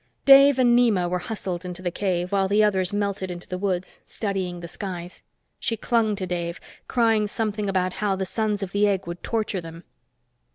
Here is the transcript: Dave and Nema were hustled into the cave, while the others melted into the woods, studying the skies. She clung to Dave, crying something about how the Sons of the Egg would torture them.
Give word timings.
Dave 0.25 0.57
and 0.57 0.75
Nema 0.75 1.07
were 1.07 1.19
hustled 1.19 1.63
into 1.63 1.83
the 1.83 1.91
cave, 1.91 2.31
while 2.31 2.47
the 2.47 2.63
others 2.63 2.91
melted 2.91 3.29
into 3.29 3.47
the 3.47 3.59
woods, 3.59 4.01
studying 4.03 4.59
the 4.59 4.67
skies. 4.67 5.21
She 5.59 5.77
clung 5.77 6.15
to 6.15 6.25
Dave, 6.25 6.59
crying 6.87 7.27
something 7.27 7.69
about 7.69 7.93
how 8.01 8.15
the 8.15 8.25
Sons 8.25 8.63
of 8.63 8.71
the 8.71 8.87
Egg 8.87 9.05
would 9.05 9.21
torture 9.21 9.61
them. 9.61 9.83